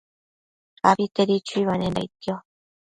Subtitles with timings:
[0.89, 2.35] Abitedi chuibanenda aidquio